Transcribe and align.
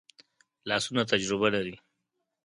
لاسونه 0.69 1.03
تجربه 1.11 1.47
لري 1.55 1.75